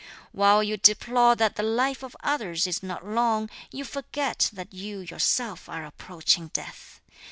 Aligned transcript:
While 0.31 0.63
you 0.63 0.77
deplore 0.77 1.35
that 1.35 1.57
the 1.57 1.61
life 1.61 2.01
of 2.01 2.15
others 2.23 2.65
is 2.65 2.81
not 2.81 3.05
long, 3.05 3.51
You 3.69 3.83
forget 3.85 4.49
that 4.51 4.73
you 4.73 4.97
yourself 5.01 5.69
are 5.69 5.85
approaching 5.85 6.47
death! 6.53 6.99